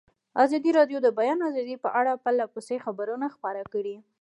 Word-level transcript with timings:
ازادي 0.43 0.71
راډیو 0.79 0.97
د 1.01 1.03
د 1.05 1.07
بیان 1.19 1.39
آزادي 1.49 1.75
په 1.83 1.89
اړه 1.99 2.21
پرله 2.23 2.45
پسې 2.53 2.75
خبرونه 2.85 3.25
خپاره 3.35 3.61
کړي. 3.73 3.95